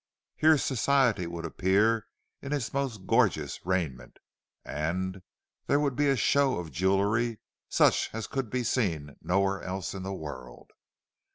[0.35, 2.07] Here Society would appear
[2.41, 4.17] in its most gorgeous raiment,
[4.65, 5.21] and,
[5.67, 7.37] there would be a show of jewellery
[7.69, 10.71] such as could be seen nowhere else in the world.